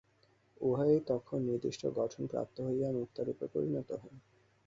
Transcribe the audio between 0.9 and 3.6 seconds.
তখন নির্দিষ্ট গঠন প্রাপ্ত হইয়া মুক্তারূপে